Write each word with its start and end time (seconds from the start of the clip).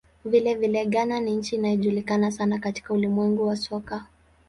Vilevile, 0.25 0.85
Ghana 0.85 1.19
ni 1.19 1.35
nchi 1.35 1.55
inayojulikana 1.55 2.31
sana 2.31 2.59
katika 2.59 2.93
ulimwengu 2.93 3.47
wa 3.47 3.55
soka. 3.55 4.05